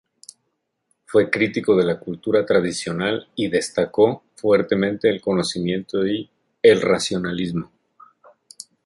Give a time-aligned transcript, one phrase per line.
[1.05, 6.27] Fue crítico de la cultura tradicional y destacó fuertemente el conocimiento y
[6.63, 7.71] el racionalismo.